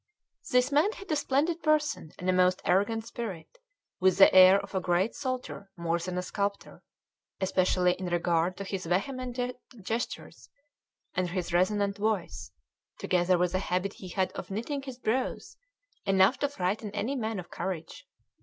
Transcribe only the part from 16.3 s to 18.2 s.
to frighten any man of courage.